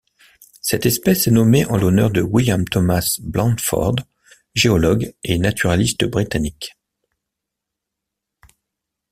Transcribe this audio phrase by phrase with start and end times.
[0.61, 3.97] Cette espèce est nommée en l'honneur de William Thomas Blanford,
[4.55, 6.75] géologue et naturaliste britannique.